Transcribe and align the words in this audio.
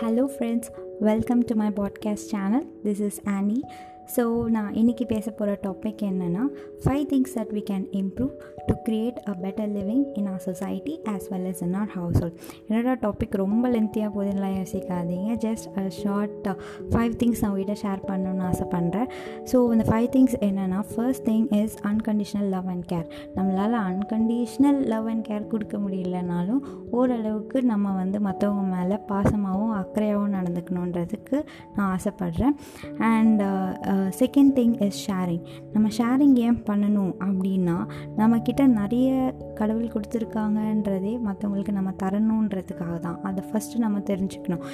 Hello 0.00 0.24
friends 0.32 0.70
welcome 1.00 1.42
to 1.44 1.54
my 1.54 1.68
podcast 1.70 2.28
channel 2.30 2.64
this 2.84 3.00
is 3.00 3.18
Annie 3.28 3.58
so 4.16 4.24
நான் 4.46 4.72
இன்றைக்கி 4.72 5.04
பேச 5.04 5.30
போகிற 5.30 5.54
டாபிக் 5.62 6.02
என்னென்னா 6.02 6.44
five 6.84 7.04
things 7.04 7.34
that 7.38 7.52
we 7.52 7.62
can 7.70 7.86
improve 7.92 8.32
to 8.66 8.75
create 8.88 9.18
a 9.30 9.34
better 9.44 9.70
living 9.76 10.04
in 10.18 10.28
our 10.32 10.42
society 10.48 10.94
as 11.12 11.26
well 11.32 11.46
as 11.52 11.62
in 11.66 11.76
our 11.80 11.90
household 12.22 12.36
என்னோட 12.68 12.94
topic 13.04 13.34
ரொம்ப 13.44 13.64
லென்த்தியாக 13.74 14.10
போதுலாம் 14.16 14.54
யோசிக்காதீங்க. 14.58 15.30
Just 15.44 15.66
a 15.82 15.84
short 16.00 16.48
five 16.92 17.14
things 17.22 17.40
நான் 17.42 17.50
உங்கள்கிட்ட 17.52 17.76
ஷேர் 17.84 18.02
பண்ணணும்னு 18.10 18.44
ஆசைப்பட்றேன். 18.50 19.08
ஸோ 19.50 19.56
இந்த 19.74 19.86
ஃபைவ் 19.90 20.08
திங்ஸ் 20.16 20.36
என்னென்னா 20.48 20.80
first 20.92 21.24
thing 21.30 21.46
is 21.60 21.76
unconditional 21.90 22.48
love 22.54 22.68
and 22.74 22.86
care 22.92 23.06
நம்மளால் 23.36 23.76
அன்கண்டிஷ்னல் 23.88 24.80
லவ் 24.92 25.08
அண்ட் 25.12 25.24
கேர் 25.28 25.48
கொடுக்க 25.52 25.76
முடியலனாலும் 25.84 26.62
ஓரளவுக்கு 26.98 27.58
நம்ம 27.72 27.94
வந்து 28.00 28.20
மற்றவங்க 28.28 28.64
மேலே 28.76 28.98
பாசமாகவும் 29.10 29.74
அக்கறையாகவும் 29.80 30.36
நடந்துக்கணுன்றதுக்கு 30.38 31.36
நான் 31.76 31.90
ஆசைப்பட்றேன். 31.96 32.54
And 33.12 33.42
second 34.20 34.54
thing 34.60 34.76
is 34.86 35.00
sharing 35.08 35.44
நம்ம 35.74 35.86
ஷேரிங் 35.98 36.36
ஏன் 36.46 36.60
பண்ணணும் 36.70 37.14
அப்படின்னா 37.26 37.76
நம்மக்கிட்ட 38.20 38.62
நிறைய 38.78 39.10
கடவுள் 39.58 39.92
கொடுத்துருக்காங்கன்றதே 39.94 41.12
மற்றவங்களுக்கு 41.26 41.72
நம்ம 41.78 41.90
தரணுன்றதுக்காக 42.02 42.96
தான். 43.06 43.18
அதை 43.28 43.42
ஃபஸ்ட்டு 43.48 43.82
நம்ம 43.84 43.98
தெரிஞ்சுக்கணும். 44.10 44.64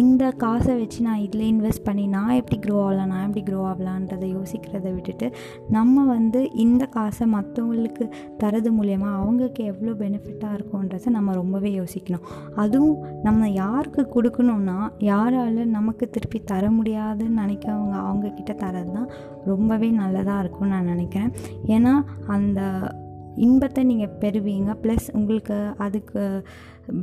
இந்த 0.00 0.24
காசை 0.42 0.74
வச்சு 0.80 1.00
நான் 1.08 1.22
இதில் 1.26 1.46
இன்வெஸ்ட் 1.52 1.84
பண்ணி 1.88 2.04
நான் 2.16 2.36
எப்படி 2.40 2.58
க்ரோ 2.64 2.76
ஆகலாம் 2.84 3.10
நான் 3.12 3.24
எப்படி 3.28 3.44
க்ரோ 3.48 3.60
ஆகலான்றதை 3.70 4.28
யோசிக்கிறத 4.36 4.86
விட்டுட்டு 4.96 5.28
நம்ம 5.76 6.04
வந்து 6.14 6.42
இந்த 6.64 6.82
காசை 6.96 7.26
மற்றவங்களுக்கு 7.36 8.04
தரது 8.42 8.72
மூலயமா 8.78 9.10
அவங்களுக்கு 9.20 9.62
எவ்வளோ 9.72 9.94
பெனிஃபிட்டாக 10.02 10.56
இருக்கும்ன்றதை 10.58 11.10
நம்ம 11.16 11.34
ரொம்பவே 11.40 11.72
யோசிக்கணும். 11.80 12.26
அதுவும் 12.62 12.96
நம்ம 13.26 13.50
யாருக்கு 13.62 14.04
கொடுக்கணும்னா 14.14 14.78
யாரால் 15.10 15.60
நமக்கு 15.76 16.04
திருப்பி 16.14 16.38
தர 16.52 16.64
முடியாதுன்னு 16.78 17.40
நினைக்கிறவங்க 17.42 17.96
அவங்கக்கிட்ட 18.06 18.54
தரது 18.64 18.92
தான் 18.96 19.10
ரொம்பவே 19.50 19.90
நல்லதாக 20.00 20.42
இருக்கும்னு 20.42 20.74
நான் 20.74 20.90
நினைக்கிறேன். 20.94 21.32
ஏன்னா 21.74 21.92
அந்த 22.36 22.60
இன்பத்தை 23.38 23.82
நீங்கள் 23.84 24.14
பெறுவீங்க. 24.20 24.70
ப்ளஸ் 24.82 25.06
உங்களுக்கு 25.12 25.56
அதுக்கு 25.78 26.22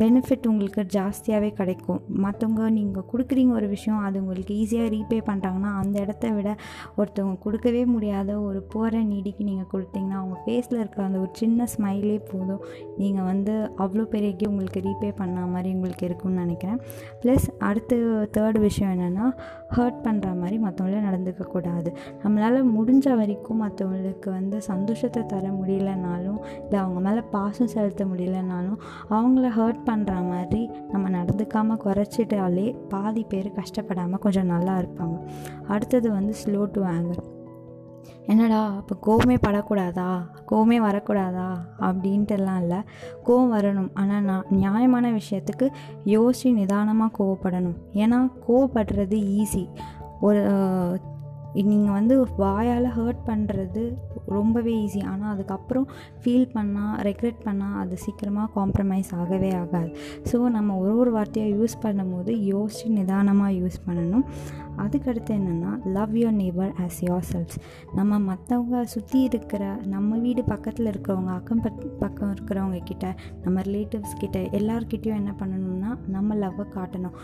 பெனிஃபிட் 0.01 0.47
உங்களுக்கு 0.47 0.81
ஜாஸ்தியாகவே 0.95 1.49
கிடைக்கும். 1.53 2.01
மற்றவங்க 2.23 2.69
நீங்கள் 2.69 3.05
கொடுக்குறீங்க 3.11 3.51
ஒரு 3.51 3.67
விஷயம் 3.67 3.99
அது 3.99 4.19
உங்களுக்கு 4.19 4.53
ஈஸியாக 4.55 4.89
ரீபே 4.95 5.19
பண்ணுறாங்கன்னா 5.29 5.71
அந்த 5.81 5.99
இடத்த 5.99 6.31
விட 6.31 6.49
ஒருத்தவங்க 6.97 7.37
கொடுக்கவே 7.39 7.85
முடியாத 7.85 8.39
ஒரு 8.41 8.61
போகிற 8.73 9.03
நீடிக்கு 9.03 9.43
நீங்கள் 9.43 9.69
கொடுத்தீங்கன்னா 9.73 10.17
அவங்க 10.21 10.37
ஃபேஸில் 10.45 10.79
இருக்கிற 10.79 11.03
அந்த 11.05 11.19
ஒரு 11.19 11.31
சின்ன 11.33 11.67
ஸ்மைலே 11.77 12.17
போதும். 12.31 12.61
நீங்கள் 12.97 13.23
வந்து 13.23 13.71
அவ்வளோ 13.77 14.03
பெரிய 14.03 14.33
உங்களுக்கு 14.49 14.79
ரீபே 14.79 15.11
பண்ண 15.11 15.45
மாதிரி 15.45 15.69
உங்களுக்கு 15.69 16.05
இருக்கும்னு 16.05 16.43
நினைக்கிறேன். 16.45 16.79
ப்ளஸ் 17.23 17.47
அடுத்து 17.59 18.27
தேர்ட் 18.37 18.59
விஷயம் 18.59 18.91
என்னென்னா 18.95 19.27
ஹர்ட் 19.75 20.01
பண்ணுற 20.07 20.35
மாதிரி 20.41 20.57
மற்றவங்கள 20.57 20.99
நடந்துக்கக்கூடாது 21.09 21.89
நம்மளால் 22.23 22.59
முடிஞ்ச 22.75 23.15
வரைக்கும் 23.15 23.61
மற்றவங்களுக்கு 23.65 24.29
வந்து 24.29 24.61
சந்தோஷத்தை 24.61 25.25
தர 25.25 25.45
முடியலனாலும் 25.49 26.39
இல்லை 26.63 26.79
அவங்க 26.79 26.99
மேலே 26.99 27.21
பாசம் 27.31 27.67
செலுத்த 27.67 28.05
முடியலனாலும் 28.05 28.77
அவங்கள 29.09 29.47
ஹர்ட் 29.49 29.74
ஹர்ட் 29.75 29.87
பண்ணுற 29.89 30.13
மாதிரி 30.29 30.69
நம்ம 30.91 31.09
நடந்துக்காமல் 31.09 31.81
குறைச்சிட்டாலே 31.85 32.65
பாதி 32.89 33.23
பேர் 33.23 33.47
கஷ்டப்படாமல் 33.51 34.21
கொஞ்சம் 34.25 34.45
நல்லா 34.45 34.73
இருப்பாங்க. 34.77 35.15
அடுத்தது 35.67 36.07
வந்து 36.11 36.33
ஸ்லோ 36.41 36.61
டு 36.65 36.81
ஆங்கர் 36.83 37.23
என்னடா 38.27 38.59
இப்போ 38.81 38.95
கோவமே 39.07 39.35
படக்கூடாதா? 39.47 40.07
கோவமே 40.51 40.77
வரக்கூடாதா? 40.85 41.47
அப்படின்ட்டுலாம் 41.87 42.59
இல்லை. 42.61 42.79
கோவம் 43.27 43.53
வரணும். 43.55 43.89
ஆனால் 43.93 44.23
நான் 44.23 44.45
நியாயமான 44.49 45.11
விஷயத்துக்கு 45.11 45.67
யோசித்து 46.03 46.59
நிதானமாக 46.59 47.15
கோவப்படணும். 47.19 47.77
ஏன்னா 47.93 48.19
கோவப்படுறது 48.47 49.19
ஈஸி 49.41 49.65
ஒரு 50.19 50.43
நீங்கள் 51.71 51.97
வந்து 51.99 52.15
வாயால் 52.37 52.87
ஹர்ட் 52.97 53.21
பண்ணுறது 53.25 53.83
ரொம்பவே 54.37 54.73
ஈஸி 54.85 55.01
ஆனால் 55.11 55.31
அதுக்கப்புறம் 55.33 55.87
ஃபீல் 56.21 56.49
பண்ணால் 56.55 56.95
ரெக்ரெட் 57.07 57.41
பண்ணால் 57.47 57.77
அது 57.81 57.97
சீக்கிரமாக 57.97 58.47
காம்ப்ரமைஸ் 58.57 59.11
ஆகவே 59.21 59.51
ஆகாது. 59.61 59.89
ஸோ 60.31 60.37
நம்ம 60.57 60.77
ஒரு 60.77 60.93
ஒரு 61.03 61.11
வார்த்தையாக 61.17 61.55
யூஸ் 61.57 61.75
பண்ணும்போது 61.85 62.33
யோசித்து 62.53 62.93
நிதானமாக 62.99 63.51
யூஸ் 63.61 63.79
பண்ணணும். 63.87 64.25
அதுக்கடுத்து 64.83 65.31
என்னென்னா 65.39 65.71
love 65.97 66.13
your 66.21 66.37
neighbour 66.41 66.71
as 66.83 66.99
yourself 67.31 67.57
நம்ம 67.97 68.19
மற்றவங்க 68.29 68.81
சுற்றி 68.93 69.19
இருக்கிற 69.29 69.63
நம்ம 69.93 70.17
வீடு 70.25 70.43
பக்கத்தில் 70.51 70.89
இருக்கிறவங்க 70.91 71.31
அக்கம் 71.39 71.61
பக்கம் 72.03 72.31
இருக்கிறவங்க 72.35 72.79
கிட்ட 72.91 73.05
நம்ம 73.43 73.61
ரிலேட்டிவ்ஸ் 73.67 74.15
கிட்ட 74.23 74.39
எல்லார்கிட்டையும் 74.59 75.19
என்ன 75.21 75.33
பண்ணணும்னா 75.41 75.91
நம்ம 76.15 76.35
லவ்வை 76.43 76.65
காட்டணும். 76.77 77.15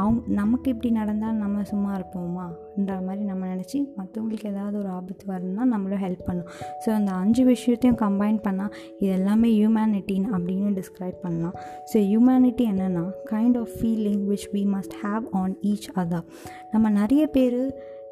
அவங்க 0.00 0.20
நமக்கு 0.40 0.68
இப்படி 0.74 0.90
நடந்தால் 1.00 1.40
நம்ம 1.42 1.62
சும்மா 1.72 1.90
இருப்போமான்ற 1.98 2.94
மாதிரி 3.06 3.22
நம்ம 3.30 3.42
நினச்சி 3.52 3.78
மற்றவங்களுக்கு 3.98 4.48
ஏதாவது 4.52 4.76
ஒரு 4.82 4.90
ஆபத்து 4.98 5.24
வரணும்னா 5.32 5.64
நம்மளும் 5.74 6.02
ஹெல்ப் 6.06 6.24
பண்ணும். 6.28 6.48
ஸோ 6.84 6.90
அந்த 6.98 7.10
அஞ்சு 7.22 7.44
விஷயத்தையும் 7.52 7.98
கம்பைன் 8.04 8.40
பண்ணால் 8.46 8.72
இது 8.98 9.10
எல்லாமே 9.18 9.50
ஹியூமனிட்டின் 9.58 10.26
அப்படின்னு 10.34 10.72
டிஸ்கிரைப் 10.80 11.18
பண்ணலாம். 11.24 11.56
ஸோ 11.92 11.96
ஹியூமனிட்டி 12.10 12.66
என்னென்னா 12.72 13.04
kind 13.32 13.58
of 13.62 13.74
feeling 13.78 14.22
which 14.30 14.48
we 14.56 14.64
must 14.74 14.96
have 15.04 15.24
on 15.42 15.54
each 15.72 15.88
other 16.02 16.26
நம்ம 16.72 16.92
நிறைய 17.00 17.24
பேர் 17.36 17.60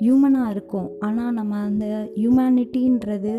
ஹியூமனாக 0.04 0.52
இருக்கும். 0.52 0.86
ஆனால் 1.06 1.34
நம்ம 1.36 1.58
அந்த 1.66 1.84
ஹியூமனிட்டின்றது 2.20 3.34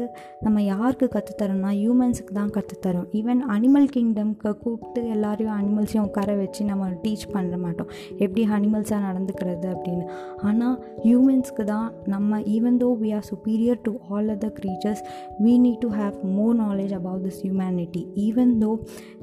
நம்ம 0.45 0.57
யாருக்கு 0.63 1.07
கற்றுத்தரோம்னா 1.15 1.71
ஹியூமன்ஸுக்கு 1.79 2.33
தான் 2.37 2.51
கற்றுத்தரோம் 2.57 3.07
ஈவன் 3.19 3.41
அனிமல் 3.53 3.87
கிங்டம்க்கு 3.95 4.51
கூப்பிட்டு 4.61 5.01
எல்லாரையும் 5.15 5.55
அனிமல்ஸையும் 5.57 6.05
உட்கார 6.09 6.35
வச்சு 6.41 6.61
நம்ம 6.69 6.87
டீச் 7.03 7.25
பண்ண 7.33 7.57
மாட்டோம். 7.63 7.89
எப்படி 8.23 8.43
அனிமல்ஸாக 8.57 9.01
நடந்துக்கிறது 9.07 9.67
அப்படின்னு. 9.73 10.05
ஆனால் 10.49 10.77
ஹியூமன்ஸ்க்கு 11.05 11.65
தான் 11.73 11.89
நம்ம 12.13 12.39
even 12.55 12.79
though 12.83 12.89
we 13.01 13.11
are 13.17 13.27
superior 13.31 13.81
to 13.87 13.93
all 14.09 14.31
other 14.35 14.55
creatures 14.59 15.03
we 15.45 15.55
need 15.65 15.83
to 15.85 15.91
have 15.99 16.15
more 16.37 16.55
knowledge 16.63 16.95
about 16.99 17.25
this 17.27 17.41
humanity 17.45 18.03
even 18.27 18.53
though 18.63 18.71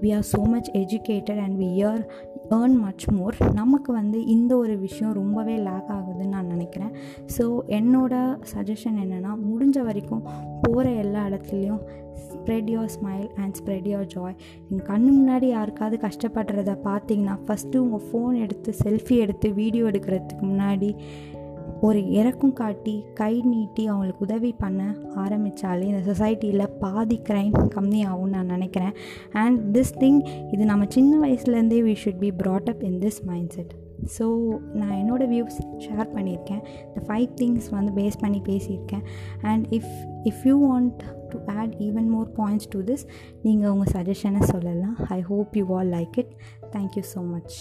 we 0.05 0.13
are 0.19 0.27
so 0.35 0.43
much 0.57 0.71
educated 0.83 1.43
and 1.47 1.59
we 1.63 1.71
year 1.81 2.03
earn 2.51 2.77
much 2.81 3.05
more 3.09 3.37
நமக்கு 3.55 3.93
வந்து 3.93 4.27
இந்த 4.27 4.57
ஒரு 4.57 4.79
விஷயம் 4.79 5.13
ரொம்பவே 5.13 5.57
லேக் 5.57 5.91
ஆகுதுன்னு 5.91 6.27
நான் 6.27 6.47
நினைக்கிறேன். 6.47 6.93
So 7.39 7.45
என்னோட 7.69 8.15
சஜஷன் 8.55 8.99
என்னென்னா 9.05 9.33
முடிஞ்ச 9.49 9.85
வரைக்கும் 9.85 10.25
போகிற 10.63 10.91
எல்லா 10.91 11.27
இடத்துலையும் 11.27 11.83
spread 12.25 12.71
your 12.71 12.91
smile 12.97 13.29
and 13.37 13.55
spread 13.61 13.89
your 13.89 14.07
joy 14.07 14.37
என் 14.71 14.85
கண்ணு 14.89 15.11
முன்னாடி 15.11 15.45
யாருக்காவது 15.45 16.09
கஷ்டப்படுறத 16.09 16.75
பார்த்தீங்கன்னா 16.85 17.37
ஃபஸ்ட்டு 17.47 17.77
உங்கள் 17.77 18.05
ஃபோன் 18.09 18.37
எடுத்து 18.37 18.75
செல்ஃபி 18.85 19.17
எடுத்து 19.17 19.51
வீடியோ 19.53 19.87
எடுக்கிறதுக்கு 19.87 20.43
முன்னாடி 20.43 20.91
ஒரு 21.87 22.01
இறக்கும் 22.19 22.57
காட்டி 22.61 22.95
கை 23.21 23.35
நீட்டி 23.51 23.83
அவங்களுக்கு 23.89 24.25
உதவி 24.27 24.51
பண்ண 24.63 24.81
ஆரம்பித்தாலே 25.25 25.87
இந்த 25.91 26.03
சொசைட்டியில் 26.11 26.73
பாதி 26.83 27.19
க்ரைம் 27.29 27.55
கம்மியாகும்னு 27.77 28.35
நான் 28.37 28.53
நினைக்கிறேன். 28.55 28.95
அண்ட் 29.43 29.61
திஸ் 29.77 29.95
திங் 30.03 30.21
இது 30.55 30.65
நம்ம 30.73 30.87
சின்ன 30.97 31.13
வயசுலேருந்தே 31.27 31.81
we 31.89 31.95
should 32.03 32.21
be 32.25 32.33
brought 32.43 32.69
up 32.75 32.83
in 32.91 32.99
this 33.05 33.21
mindset 33.59 33.73
so 34.17 34.27
நான் 34.81 34.95
என்னோடய 35.01 35.27
வியூஸ் 35.33 35.59
ஷேர் 35.87 36.07
பண்ணியிருக்கேன். 36.15 36.63
இந்த 36.87 37.01
ஃபைவ் 37.09 37.27
திங்ஸ் 37.41 37.67
வந்து 37.77 37.91
பேஸ் 37.99 38.21
பண்ணி 38.23 38.41
பேசியிருக்கேன். 38.51 39.05
And 39.51 39.67
if 39.79 39.91
if 40.31 40.45
you 40.51 40.55
want 40.69 41.03
to 41.33 41.39
add 41.59 41.75
even 41.89 42.09
more 42.15 42.31
points 42.39 42.71
to 42.75 42.81
this 42.91 43.05
நீங்கள் 43.43 43.71
உங்கள் 43.75 43.93
சஜஷனை 43.97 44.43
சொல்லலாம். 44.53 44.97
I 45.19 45.21
hope 45.33 45.59
you 45.61 45.67
all 45.79 45.93
like 45.97 46.17
it 46.23 46.33
thank you 46.77 47.05
so 47.15 47.23
much 47.35 47.57